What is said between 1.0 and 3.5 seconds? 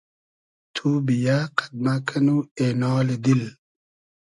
بییۂ قئد مۂ کئنو اېنالی دیل